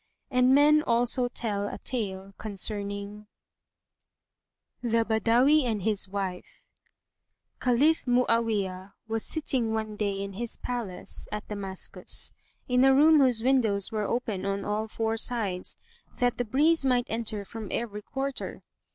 [0.31, 3.27] And men also tell a tale concerning
[4.81, 11.47] THE BADAWI AND HIS WIFE.[FN#141] Caliph Mu'áwiyah was sitting one day in his palace[FN#142] at
[11.49, 12.31] Damascus,
[12.67, 15.77] in a room whose windows were open on all four sides,
[16.17, 18.63] that the breeze might enter from every quarter.